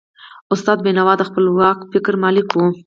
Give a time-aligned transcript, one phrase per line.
[0.53, 2.59] استاد بینوا د خپلواک فکر مالک و.